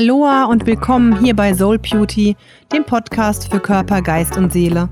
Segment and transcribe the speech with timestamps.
[0.00, 2.34] Aloha und willkommen hier bei Soul Beauty,
[2.72, 4.88] dem Podcast für Körper, Geist und Seele.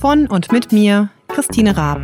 [0.00, 2.00] Von und mit mir, Christine Raab.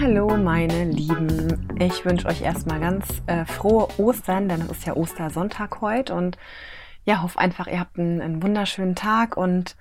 [0.00, 1.66] Hallo, meine Lieben.
[1.80, 6.38] Ich wünsche euch erstmal ganz äh, frohe Ostern, denn es ist ja Ostersonntag heute und
[7.04, 9.74] ja, hoffe einfach, ihr habt einen, einen wunderschönen Tag und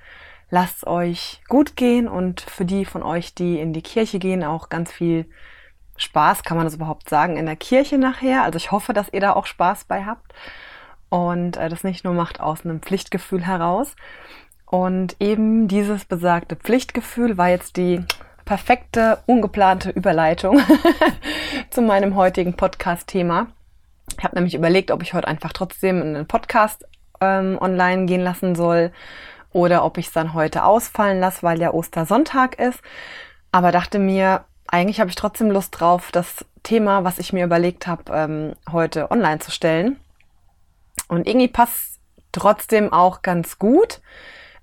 [0.50, 4.69] lasst euch gut gehen und für die von euch, die in die Kirche gehen, auch
[4.69, 5.25] ganz viel
[5.97, 8.43] Spaß, kann man das überhaupt sagen, in der Kirche nachher.
[8.43, 10.33] Also ich hoffe, dass ihr da auch Spaß bei habt
[11.10, 13.96] und äh, das nicht nur macht aus einem Pflichtgefühl heraus.
[14.65, 18.04] Und eben dieses besagte Pflichtgefühl war jetzt die
[18.46, 20.60] perfekte, ungeplante Überleitung
[21.69, 23.47] zu meinem heutigen Podcast-Thema.
[24.18, 26.86] Ich habe nämlich überlegt, ob ich heute einfach trotzdem einen Podcast
[27.21, 28.91] ähm, online gehen lassen soll
[29.54, 32.80] oder ob ich es dann heute ausfallen lasse, weil ja Ostersonntag ist.
[33.52, 37.88] Aber dachte mir, eigentlich habe ich trotzdem Lust drauf, das Thema, was ich mir überlegt
[37.88, 39.97] habe, ähm, heute online zu stellen.
[41.08, 41.99] Und irgendwie passt
[42.31, 44.02] trotzdem auch ganz gut.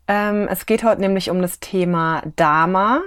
[0.07, 3.01] Ähm, es geht heute nämlich um das Thema Dharma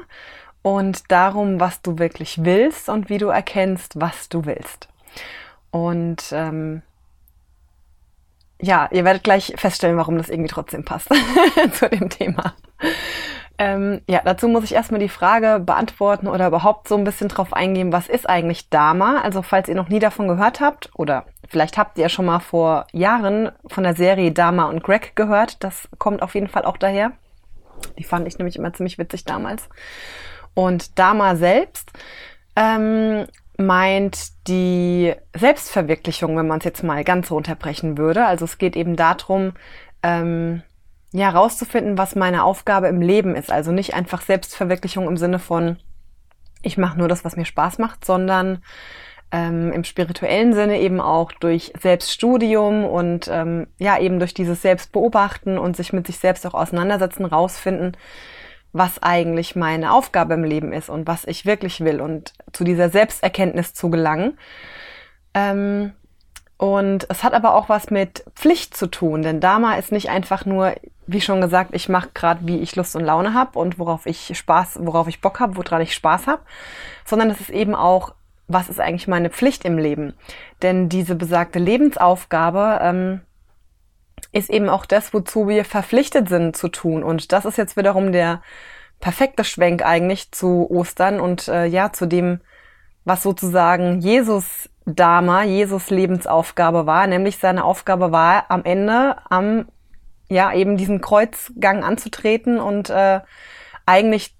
[0.63, 4.89] und darum, was du wirklich willst und wie du erkennst, was du willst.
[5.69, 6.81] Und ähm,
[8.61, 11.09] ja, ihr werdet gleich feststellen, warum das irgendwie trotzdem passt
[11.73, 12.55] zu dem Thema.
[13.59, 17.53] Ähm, ja, dazu muss ich erstmal die Frage beantworten oder überhaupt so ein bisschen drauf
[17.53, 19.21] eingehen, was ist eigentlich Dharma?
[19.21, 22.85] Also falls ihr noch nie davon gehört habt oder vielleicht habt ihr schon mal vor
[22.91, 25.63] Jahren von der Serie Dharma und Greg gehört.
[25.63, 27.13] Das kommt auf jeden Fall auch daher.
[27.97, 29.69] Die fand ich nämlich immer ziemlich witzig damals.
[30.53, 31.91] Und Dharma selbst
[32.55, 33.25] ähm,
[33.57, 38.25] meint die Selbstverwirklichung, wenn man es jetzt mal ganz runterbrechen würde.
[38.25, 39.53] Also es geht eben darum,
[40.03, 40.61] ähm,
[41.11, 43.51] ja, rauszufinden, was meine Aufgabe im Leben ist.
[43.51, 45.77] Also nicht einfach Selbstverwirklichung im Sinne von,
[46.61, 48.61] ich mache nur das, was mir Spaß macht, sondern
[49.31, 55.57] ähm, im spirituellen Sinne eben auch durch Selbststudium und ähm, ja, eben durch dieses Selbstbeobachten
[55.57, 57.97] und sich mit sich selbst auch auseinandersetzen, rausfinden,
[58.73, 62.89] was eigentlich meine Aufgabe im Leben ist und was ich wirklich will und zu dieser
[62.89, 64.37] Selbsterkenntnis zu gelangen.
[65.33, 65.93] Ähm,
[66.57, 70.45] und es hat aber auch was mit Pflicht zu tun, denn Dharma ist nicht einfach
[70.45, 70.73] nur,
[71.05, 74.35] wie schon gesagt, ich mache gerade, wie ich Lust und Laune habe und worauf ich
[74.35, 76.41] Spaß, worauf ich Bock habe, woran ich Spaß habe,
[77.05, 78.13] sondern es ist eben auch,
[78.47, 80.13] was ist eigentlich meine Pflicht im Leben?
[80.61, 83.21] Denn diese besagte Lebensaufgabe ähm,
[84.31, 87.03] ist eben auch das, wozu wir verpflichtet sind zu tun.
[87.03, 88.41] Und das ist jetzt wiederum der
[88.99, 92.41] perfekte Schwenk eigentlich zu Ostern und äh, ja, zu dem,
[93.05, 99.67] was sozusagen Jesus Dharma, Jesus Lebensaufgabe war, nämlich seine Aufgabe war, am Ende am,
[100.29, 103.19] ja, eben diesen Kreuzgang anzutreten und äh,
[103.85, 104.35] eigentlich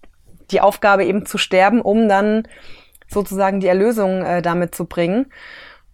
[0.51, 2.47] die Aufgabe eben zu sterben, um dann
[3.07, 5.27] sozusagen die Erlösung äh, damit zu bringen.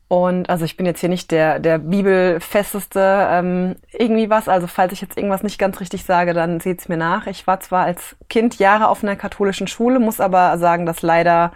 [0.08, 4.48] Und also ich bin jetzt hier nicht der, der Bibelfesteste ähm, irgendwie was.
[4.48, 7.26] Also falls ich jetzt irgendwas nicht ganz richtig sage, dann seht's mir nach.
[7.26, 11.52] Ich war zwar als Kind Jahre auf einer katholischen Schule, muss aber sagen, dass leider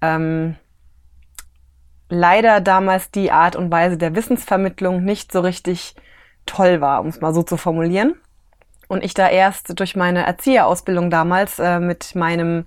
[0.00, 0.56] ähm,
[2.12, 5.94] leider damals die Art und Weise der Wissensvermittlung nicht so richtig
[6.44, 8.16] toll war, um es mal so zu formulieren.
[8.86, 12.66] Und ich da erst durch meine Erzieherausbildung damals äh, mit meinem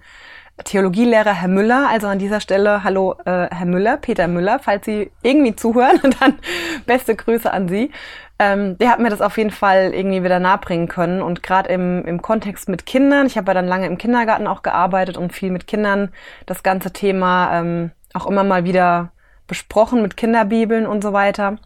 [0.63, 1.89] Theologielehrer Herr Müller.
[1.89, 6.39] Also an dieser Stelle, hallo äh, Herr Müller, Peter Müller, falls Sie irgendwie zuhören, dann
[6.85, 7.91] beste Grüße an Sie.
[8.39, 11.21] Ähm, der hat mir das auf jeden Fall irgendwie wieder nahebringen können.
[11.21, 14.61] Und gerade im, im Kontext mit Kindern, ich habe ja dann lange im Kindergarten auch
[14.61, 16.09] gearbeitet und viel mit Kindern
[16.45, 19.11] das ganze Thema ähm, auch immer mal wieder
[19.47, 21.57] besprochen mit Kinderbibeln und so weiter.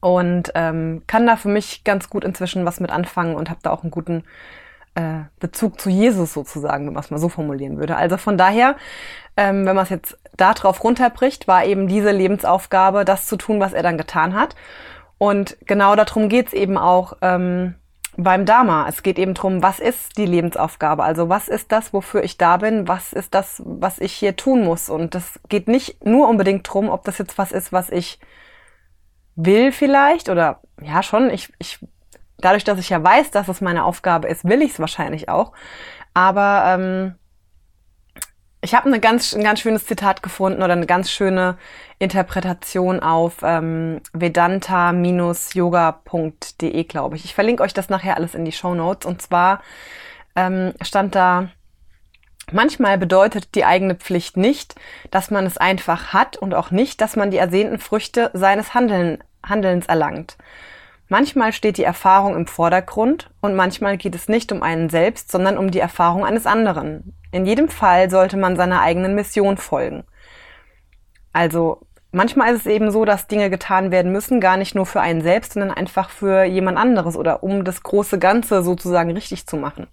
[0.00, 3.70] Und ähm, kann da für mich ganz gut inzwischen was mit anfangen und habe da
[3.70, 4.24] auch einen guten
[4.94, 7.96] äh, Bezug zu Jesus sozusagen, wenn man es mal so formulieren würde.
[7.96, 8.76] Also von daher,
[9.36, 13.72] ähm, wenn man es jetzt darauf runterbricht, war eben diese Lebensaufgabe, das zu tun, was
[13.72, 14.54] er dann getan hat.
[15.18, 17.76] Und genau darum geht's eben auch ähm,
[18.16, 18.86] beim Dharma.
[18.88, 21.02] Es geht eben darum, was ist die Lebensaufgabe?
[21.02, 22.88] Also was ist das, wofür ich da bin?
[22.88, 24.90] Was ist das, was ich hier tun muss?
[24.90, 28.18] Und das geht nicht nur unbedingt darum, ob das jetzt was ist, was ich
[29.34, 31.78] will vielleicht oder ja schon, ich, ich
[32.44, 35.52] dadurch, dass ich ja weiß, dass es meine Aufgabe ist, will ich es wahrscheinlich auch.
[36.14, 37.14] Aber ähm,
[38.64, 41.58] ich habe ganz, ein ganz schönes Zitat gefunden oder eine ganz schöne
[41.98, 47.24] Interpretation auf ähm, vedanta-yoga.de, glaube ich.
[47.24, 49.04] Ich verlinke euch das nachher alles in die Show Notes.
[49.04, 49.62] Und zwar
[50.36, 51.48] ähm, stand da,
[52.52, 54.76] manchmal bedeutet die eigene Pflicht nicht,
[55.10, 59.24] dass man es einfach hat und auch nicht, dass man die ersehnten Früchte seines Handeln,
[59.44, 60.36] Handelns erlangt.
[61.12, 65.58] Manchmal steht die Erfahrung im Vordergrund und manchmal geht es nicht um einen selbst, sondern
[65.58, 67.14] um die Erfahrung eines anderen.
[67.32, 70.04] In jedem Fall sollte man seiner eigenen Mission folgen.
[71.34, 71.82] Also
[72.12, 75.20] manchmal ist es eben so, dass Dinge getan werden müssen, gar nicht nur für einen
[75.20, 79.88] selbst, sondern einfach für jemand anderes oder um das große Ganze sozusagen richtig zu machen.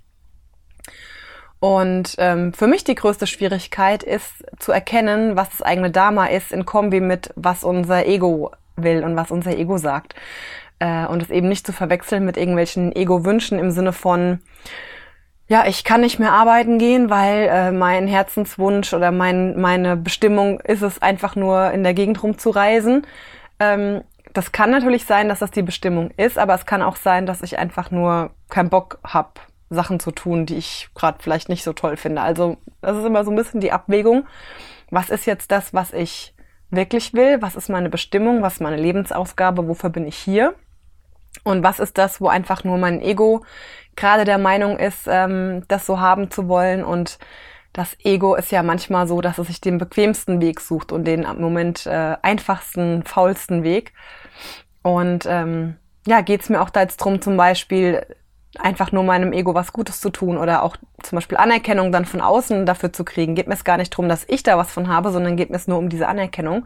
[1.59, 6.53] Und ähm, für mich die größte Schwierigkeit ist zu erkennen, was das eigene Dharma ist
[6.53, 10.15] in Kombi mit, was unser Ego will und was unser Ego sagt.
[10.79, 14.39] Äh, und es eben nicht zu verwechseln mit irgendwelchen Ego-Wünschen im Sinne von,
[15.47, 20.59] ja, ich kann nicht mehr arbeiten gehen, weil äh, mein Herzenswunsch oder mein, meine Bestimmung
[20.61, 23.05] ist es einfach nur in der Gegend rumzureisen.
[23.59, 24.03] Ähm,
[24.33, 27.41] das kann natürlich sein, dass das die Bestimmung ist, aber es kann auch sein, dass
[27.41, 29.39] ich einfach nur keinen Bock hab,
[29.71, 32.21] Sachen zu tun, die ich gerade vielleicht nicht so toll finde.
[32.21, 34.27] Also das ist immer so ein bisschen die Abwägung.
[34.91, 36.35] Was ist jetzt das, was ich
[36.69, 37.41] wirklich will?
[37.41, 38.41] Was ist meine Bestimmung?
[38.41, 39.67] Was ist meine Lebensaufgabe?
[39.67, 40.53] Wofür bin ich hier?
[41.43, 43.43] Und was ist das, wo einfach nur mein Ego
[43.95, 46.83] gerade der Meinung ist, ähm, das so haben zu wollen.
[46.83, 47.19] Und
[47.73, 51.23] das Ego ist ja manchmal so, dass es sich den bequemsten Weg sucht und den
[51.23, 53.93] im Moment äh, einfachsten, faulsten Weg.
[54.81, 55.75] Und ähm,
[56.07, 58.05] ja, geht es mir auch da jetzt drum, zum Beispiel
[58.57, 62.21] einfach nur meinem Ego was Gutes zu tun oder auch zum Beispiel Anerkennung dann von
[62.21, 63.35] außen dafür zu kriegen.
[63.35, 65.57] Geht mir es gar nicht drum, dass ich da was von habe, sondern geht mir
[65.57, 66.65] es nur um diese Anerkennung.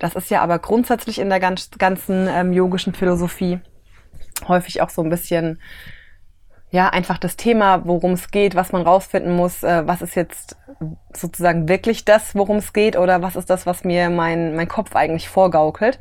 [0.00, 3.60] Das ist ja aber grundsätzlich in der ganz, ganzen ähm, yogischen Philosophie
[4.48, 5.58] häufig auch so ein bisschen
[6.74, 10.56] ja, einfach das Thema, worum es geht, was man rausfinden muss, äh, was ist jetzt
[11.12, 14.96] sozusagen wirklich das, worum es geht, oder was ist das, was mir mein, mein Kopf
[14.96, 16.00] eigentlich vorgaukelt.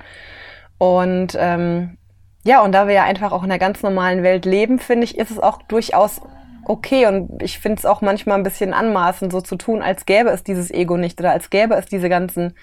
[0.80, 2.00] Und ähm,
[2.44, 5.20] ja, und da wir ja einfach auch in der ganz normalen Welt leben, finde ich,
[5.20, 6.22] ist es auch durchaus
[6.66, 7.06] okay.
[7.06, 10.44] Und ich finde es auch manchmal ein bisschen anmaßend, so zu tun, als gäbe es
[10.44, 12.56] dieses Ego nicht oder als gäbe es diese ganzen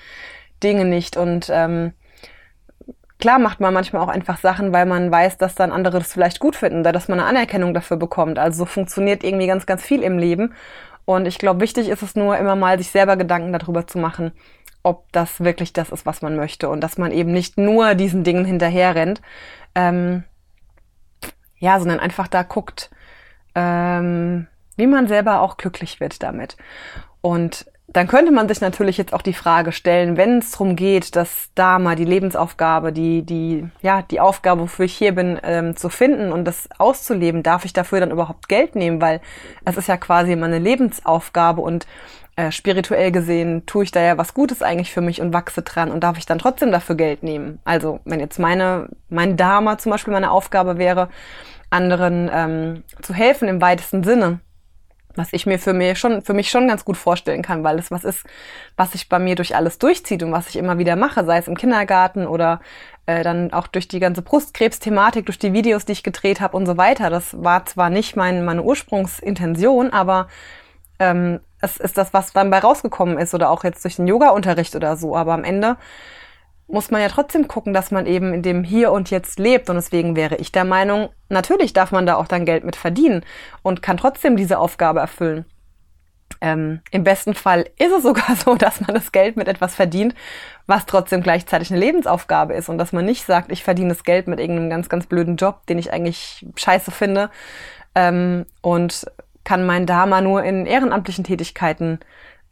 [0.64, 1.16] Dinge nicht.
[1.16, 1.92] Und ähm,
[3.20, 6.40] Klar macht man manchmal auch einfach Sachen, weil man weiß, dass dann andere das vielleicht
[6.40, 8.38] gut finden oder dass man eine Anerkennung dafür bekommt.
[8.38, 10.54] Also so funktioniert irgendwie ganz, ganz viel im Leben.
[11.04, 14.32] Und ich glaube, wichtig ist es nur immer mal, sich selber Gedanken darüber zu machen,
[14.82, 18.24] ob das wirklich das ist, was man möchte und dass man eben nicht nur diesen
[18.24, 19.20] Dingen hinterher rennt.
[19.74, 20.24] Ähm,
[21.58, 22.90] ja, sondern einfach da guckt,
[23.54, 24.46] ähm,
[24.76, 26.56] wie man selber auch glücklich wird damit.
[27.20, 31.16] Und dann könnte man sich natürlich jetzt auch die Frage stellen, wenn es darum geht,
[31.16, 35.88] das Dharma, die Lebensaufgabe, die, die, ja, die Aufgabe, wofür ich hier bin, ähm, zu
[35.88, 39.00] finden und das auszuleben, darf ich dafür dann überhaupt Geld nehmen?
[39.00, 39.20] Weil
[39.64, 41.86] es ist ja quasi meine Lebensaufgabe und
[42.36, 45.90] äh, spirituell gesehen tue ich da ja was Gutes eigentlich für mich und wachse dran
[45.90, 47.58] und darf ich dann trotzdem dafür Geld nehmen?
[47.64, 51.08] Also wenn jetzt meine, mein Dharma zum Beispiel meine Aufgabe wäre,
[51.70, 54.40] anderen ähm, zu helfen im weitesten Sinne,
[55.16, 57.90] was ich mir für mich schon für mich schon ganz gut vorstellen kann, weil es
[57.90, 58.24] was ist,
[58.76, 61.48] was sich bei mir durch alles durchzieht und was ich immer wieder mache, sei es
[61.48, 62.60] im Kindergarten oder
[63.06, 66.66] äh, dann auch durch die ganze Brustkrebsthematik, durch die Videos, die ich gedreht habe und
[66.66, 67.10] so weiter.
[67.10, 70.28] Das war zwar nicht mein, meine Ursprungsintention, aber
[70.98, 74.74] ähm, es ist das, was dann bei rausgekommen ist oder auch jetzt durch den Yoga-Unterricht
[74.76, 75.16] oder so.
[75.16, 75.76] Aber am Ende
[76.70, 79.68] muss man ja trotzdem gucken, dass man eben in dem Hier und Jetzt lebt.
[79.68, 83.24] Und deswegen wäre ich der Meinung, natürlich darf man da auch dann Geld mit verdienen
[83.62, 85.44] und kann trotzdem diese Aufgabe erfüllen.
[86.40, 90.14] Ähm, Im besten Fall ist es sogar so, dass man das Geld mit etwas verdient,
[90.66, 94.26] was trotzdem gleichzeitig eine Lebensaufgabe ist und dass man nicht sagt, ich verdiene das Geld
[94.26, 97.30] mit irgendeinem ganz, ganz blöden Job, den ich eigentlich scheiße finde
[97.94, 99.06] ähm, und
[99.44, 101.98] kann mein Dharma nur in ehrenamtlichen Tätigkeiten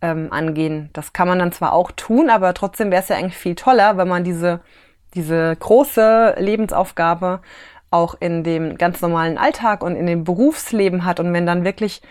[0.03, 0.91] ähm, angehen.
[0.93, 3.97] Das kann man dann zwar auch tun, aber trotzdem wäre es ja eigentlich viel toller,
[3.97, 4.61] wenn man diese,
[5.15, 7.41] diese große Lebensaufgabe
[7.91, 12.03] auch in dem ganz normalen Alltag und in dem Berufsleben hat und wenn dann wirklich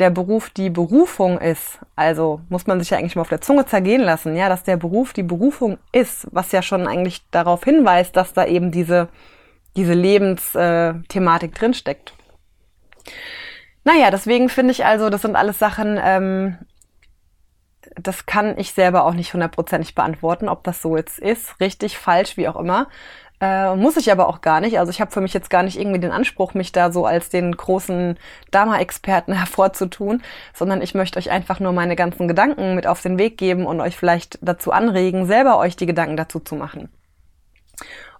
[0.00, 3.66] der Beruf die Berufung ist, also muss man sich ja eigentlich mal auf der Zunge
[3.66, 8.16] zergehen lassen, ja, dass der Beruf die Berufung ist, was ja schon eigentlich darauf hinweist,
[8.16, 9.08] dass da eben diese,
[9.76, 12.14] diese Lebensthematik drinsteckt.
[13.84, 16.58] Naja, deswegen finde ich also, das sind alles Sachen, ähm,
[17.96, 22.36] das kann ich selber auch nicht hundertprozentig beantworten, ob das so jetzt ist, richtig, falsch,
[22.36, 22.88] wie auch immer.
[23.40, 24.78] Äh, muss ich aber auch gar nicht.
[24.78, 27.30] Also ich habe für mich jetzt gar nicht irgendwie den Anspruch, mich da so als
[27.30, 28.18] den großen
[28.50, 30.22] Dharma-Experten hervorzutun,
[30.52, 33.80] sondern ich möchte euch einfach nur meine ganzen Gedanken mit auf den Weg geben und
[33.80, 36.90] euch vielleicht dazu anregen, selber euch die Gedanken dazu zu machen.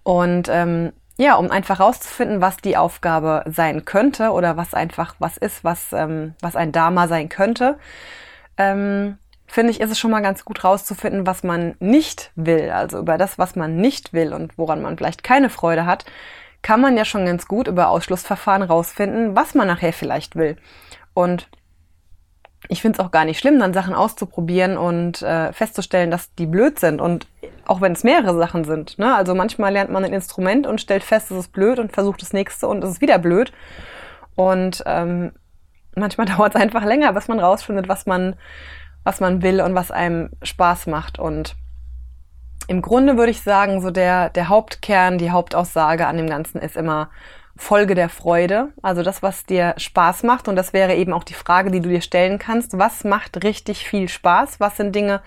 [0.03, 5.37] Und ähm, ja, um einfach rauszufinden, was die Aufgabe sein könnte oder was einfach was
[5.37, 7.79] ist, was, ähm, was ein Dharma sein könnte.
[8.57, 9.19] Ähm,
[9.51, 12.71] finde ich, ist es schon mal ganz gut rauszufinden, was man nicht will.
[12.71, 16.05] Also über das, was man nicht will und woran man vielleicht keine Freude hat,
[16.63, 20.57] kann man ja schon ganz gut über Ausschlussverfahren rausfinden, was man nachher vielleicht will.
[21.15, 21.49] Und
[22.69, 26.47] ich finde es auch gar nicht schlimm, dann Sachen auszuprobieren und äh, festzustellen, dass die
[26.47, 27.01] blöd sind.
[27.01, 27.27] Und
[27.67, 28.99] auch wenn es mehrere Sachen sind.
[28.99, 29.15] Ne?
[29.15, 32.33] Also manchmal lernt man ein Instrument und stellt fest, es ist blöd und versucht das
[32.33, 33.53] nächste und es ist wieder blöd.
[34.35, 35.33] Und ähm,
[35.97, 38.37] manchmal dauert es einfach länger, bis man rausfindet, was man,
[39.05, 41.19] was man will und was einem Spaß macht.
[41.19, 41.57] Und
[42.69, 46.77] im Grunde würde ich sagen, so der, der Hauptkern, die Hauptaussage an dem Ganzen ist
[46.77, 47.11] immer
[47.57, 48.69] Folge der Freude.
[48.83, 50.49] Also das, was dir Spaß macht.
[50.49, 52.79] Und das wäre eben auch die Frage, die du dir stellen kannst.
[52.79, 54.61] Was macht richtig viel Spaß?
[54.61, 55.21] Was sind Dinge,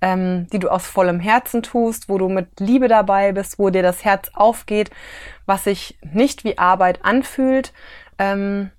[0.00, 3.82] ähm, die du aus vollem Herzen tust, wo du mit Liebe dabei bist, wo dir
[3.82, 4.90] das Herz aufgeht,
[5.46, 7.72] was sich nicht wie Arbeit anfühlt?
[8.18, 8.70] Ähm,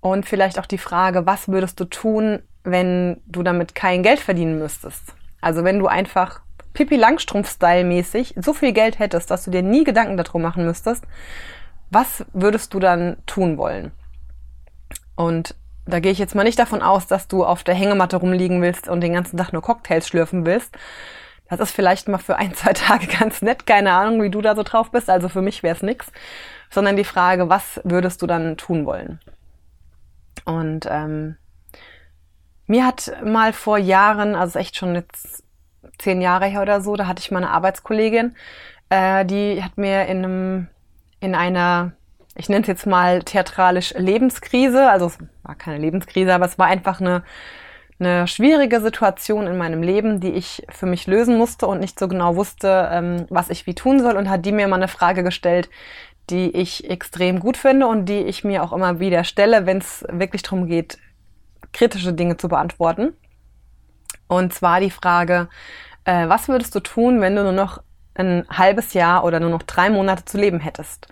[0.00, 4.58] und vielleicht auch die Frage, was würdest du tun, wenn du damit kein Geld verdienen
[4.58, 5.14] müsstest?
[5.40, 6.40] Also wenn du einfach
[6.74, 11.04] Pippi Langstrumpf-Style-mäßig so viel Geld hättest, dass du dir nie Gedanken darum machen müsstest,
[11.90, 13.92] was würdest du dann tun wollen?
[15.14, 15.54] Und
[15.86, 18.88] da gehe ich jetzt mal nicht davon aus, dass du auf der Hängematte rumliegen willst
[18.88, 20.76] und den ganzen Tag nur Cocktails schlürfen willst.
[21.48, 23.66] Das ist vielleicht mal für ein, zwei Tage ganz nett.
[23.66, 25.08] Keine Ahnung, wie du da so drauf bist.
[25.08, 26.10] Also für mich wäre es nix.
[26.70, 29.20] Sondern die Frage, was würdest du dann tun wollen?
[30.44, 31.36] Und ähm,
[32.66, 35.44] mir hat mal vor Jahren, also echt schon jetzt
[35.98, 38.34] zehn Jahre her oder so, da hatte ich mal eine Arbeitskollegin,
[38.90, 40.66] äh, die hat mir in einem,
[41.20, 41.92] in einer,
[42.34, 46.66] ich nenne es jetzt mal theatralisch Lebenskrise, also es war keine Lebenskrise, aber es war
[46.66, 47.22] einfach eine,
[47.98, 52.08] eine schwierige Situation in meinem Leben, die ich für mich lösen musste und nicht so
[52.08, 55.22] genau wusste, ähm, was ich wie tun soll und hat die mir mal eine Frage
[55.22, 55.70] gestellt,
[56.28, 60.04] die ich extrem gut finde und die ich mir auch immer wieder stelle, wenn es
[60.10, 60.98] wirklich darum geht,
[61.76, 63.12] kritische Dinge zu beantworten.
[64.28, 65.48] Und zwar die Frage,
[66.04, 67.82] äh, was würdest du tun, wenn du nur noch
[68.14, 71.06] ein halbes Jahr oder nur noch drei Monate zu leben hättest?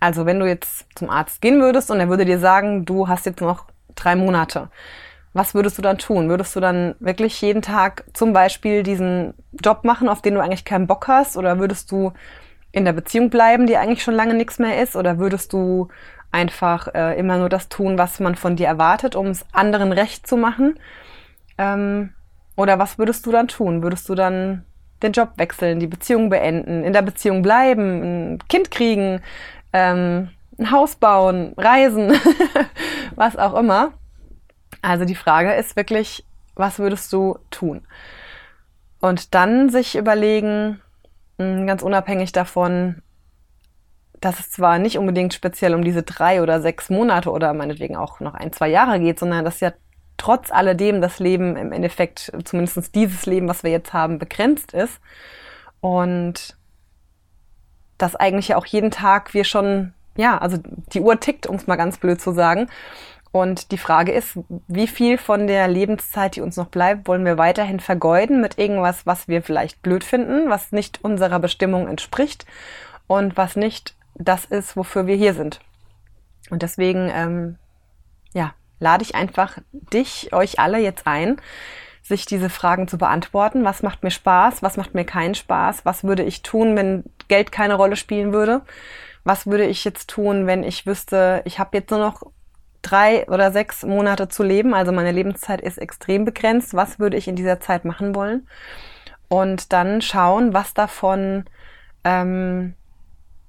[0.00, 3.24] Also wenn du jetzt zum Arzt gehen würdest und er würde dir sagen, du hast
[3.24, 4.68] jetzt noch drei Monate.
[5.32, 6.28] Was würdest du dann tun?
[6.28, 9.32] Würdest du dann wirklich jeden Tag zum Beispiel diesen
[9.64, 11.36] Job machen, auf den du eigentlich keinen Bock hast?
[11.38, 12.12] Oder würdest du
[12.72, 14.94] in der Beziehung bleiben, die eigentlich schon lange nichts mehr ist?
[14.94, 15.88] Oder würdest du
[16.34, 20.26] einfach äh, immer nur das tun, was man von dir erwartet, um es anderen recht
[20.26, 20.78] zu machen?
[21.56, 22.12] Ähm,
[22.56, 23.82] oder was würdest du dann tun?
[23.82, 24.64] Würdest du dann
[25.02, 29.20] den Job wechseln, die Beziehung beenden, in der Beziehung bleiben, ein Kind kriegen,
[29.72, 32.12] ähm, ein Haus bauen, reisen,
[33.14, 33.92] was auch immer?
[34.82, 36.24] Also die Frage ist wirklich,
[36.56, 37.86] was würdest du tun?
[39.00, 40.80] Und dann sich überlegen,
[41.38, 43.02] hm, ganz unabhängig davon,
[44.24, 48.20] dass es zwar nicht unbedingt speziell um diese drei oder sechs Monate oder meinetwegen auch
[48.20, 49.72] noch ein, zwei Jahre geht, sondern dass ja
[50.16, 55.00] trotz alledem das Leben im Endeffekt, zumindest dieses Leben, was wir jetzt haben, begrenzt ist.
[55.80, 56.56] Und
[57.98, 60.56] dass eigentlich ja auch jeden Tag wir schon, ja, also
[60.92, 62.68] die Uhr tickt, um es mal ganz blöd zu sagen.
[63.30, 64.38] Und die Frage ist,
[64.68, 69.04] wie viel von der Lebenszeit, die uns noch bleibt, wollen wir weiterhin vergeuden mit irgendwas,
[69.06, 72.46] was wir vielleicht blöd finden, was nicht unserer Bestimmung entspricht
[73.06, 75.60] und was nicht das ist, wofür wir hier sind.
[76.50, 77.58] Und deswegen, ähm,
[78.32, 81.40] ja, lade ich einfach dich, euch alle jetzt ein,
[82.02, 83.64] sich diese Fragen zu beantworten.
[83.64, 84.62] Was macht mir Spaß?
[84.62, 85.84] Was macht mir keinen Spaß?
[85.84, 88.62] Was würde ich tun, wenn Geld keine Rolle spielen würde?
[89.24, 92.22] Was würde ich jetzt tun, wenn ich wüsste, ich habe jetzt nur noch
[92.82, 96.74] drei oder sechs Monate zu leben, also meine Lebenszeit ist extrem begrenzt.
[96.74, 98.46] Was würde ich in dieser Zeit machen wollen?
[99.28, 101.46] Und dann schauen, was davon
[102.04, 102.74] ähm,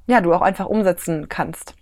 [0.07, 1.75] ja du auch einfach umsetzen kannst.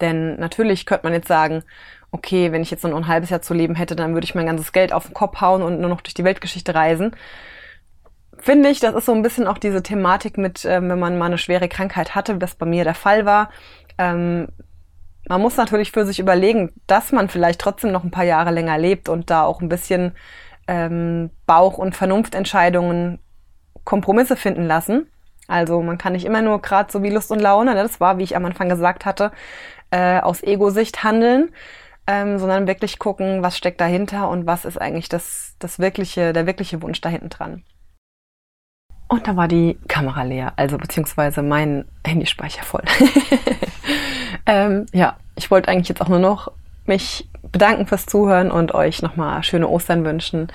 [0.00, 1.62] Denn natürlich könnte man jetzt sagen,
[2.10, 4.34] okay, wenn ich jetzt nur noch ein halbes Jahr zu leben hätte, dann würde ich
[4.34, 7.14] mein ganzes Geld auf den Kopf hauen und nur noch durch die Weltgeschichte reisen.
[8.38, 11.26] Finde ich, das ist so ein bisschen auch diese Thematik mit, ähm, wenn man mal
[11.26, 13.50] eine schwere Krankheit hatte, wie das bei mir der Fall war.
[13.98, 14.48] Ähm,
[15.28, 18.78] man muss natürlich für sich überlegen, dass man vielleicht trotzdem noch ein paar Jahre länger
[18.78, 20.12] lebt und da auch ein bisschen
[20.68, 23.18] ähm, Bauch- und Vernunftentscheidungen
[23.84, 25.10] Kompromisse finden lassen.
[25.48, 28.18] Also man kann nicht immer nur gerade so wie Lust und Laune, ne, das war,
[28.18, 29.30] wie ich am Anfang gesagt hatte,
[29.90, 31.50] äh, aus Ego-Sicht handeln,
[32.06, 36.46] ähm, sondern wirklich gucken, was steckt dahinter und was ist eigentlich das, das wirkliche, der
[36.46, 37.62] wirkliche Wunsch da hinten dran.
[39.08, 42.82] Und da war die Kamera leer, also beziehungsweise mein Handyspeicher voll.
[44.46, 46.50] ähm, ja, ich wollte eigentlich jetzt auch nur noch
[46.86, 50.48] mich bedanken fürs Zuhören und euch nochmal schöne Ostern wünschen.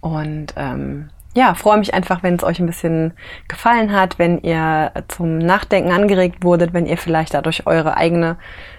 [0.00, 3.12] Und ähm, ja, freue mich einfach, wenn es euch ein bisschen
[3.46, 8.38] gefallen hat, wenn ihr zum Nachdenken angeregt wurdet, wenn ihr vielleicht dadurch eure eigene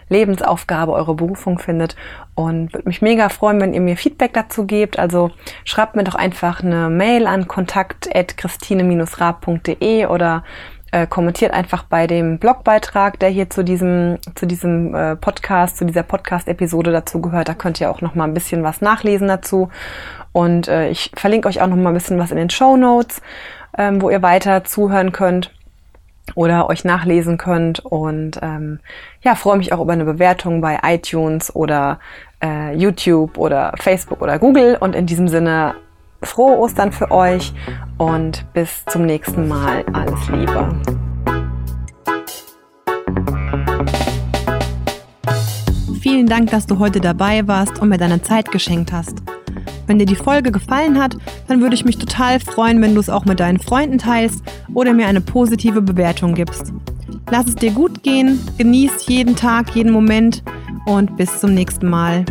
[0.10, 1.96] Lebensaufgabe, eure Berufung findet.
[2.36, 5.00] Und würde mich mega freuen, wenn ihr mir Feedback dazu gebt.
[5.00, 5.32] Also
[5.64, 10.44] schreibt mir doch einfach eine Mail an kontakt.christine-rab.de oder
[10.92, 15.86] äh, kommentiert einfach bei dem Blogbeitrag, der hier zu diesem, zu diesem äh, Podcast, zu
[15.86, 17.50] dieser Podcast-Episode dazu gehört.
[17.50, 19.70] Da könnt ihr auch noch mal ein bisschen was nachlesen dazu.
[20.32, 23.22] Und äh, ich verlinke euch auch noch mal ein bisschen was in den Show Notes,
[23.78, 25.52] ähm, wo ihr weiter zuhören könnt
[26.36, 27.80] oder euch nachlesen könnt.
[27.80, 28.80] Und ähm,
[29.22, 32.00] ja, freue mich auch über eine Bewertung bei iTunes oder
[32.44, 34.78] äh, YouTube oder Facebook oder Google.
[34.80, 35.76] Und in diesem Sinne
[36.22, 37.54] frohe Ostern für euch
[37.98, 39.86] und bis zum nächsten Mal.
[39.94, 40.70] Alles Liebe.
[46.02, 49.22] Vielen Dank, dass du heute dabei warst und mir deine Zeit geschenkt hast.
[49.86, 53.10] Wenn dir die Folge gefallen hat, dann würde ich mich total freuen, wenn du es
[53.10, 56.72] auch mit deinen Freunden teilst oder mir eine positive Bewertung gibst.
[57.32, 60.44] Lass es dir gut gehen, genieß jeden Tag, jeden Moment
[60.86, 62.26] und bis zum nächsten Mal.